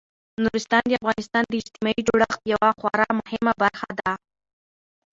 [0.43, 4.11] نورستان د افغانستان د اجتماعي جوړښت یوه خورا مهمه برخه ده.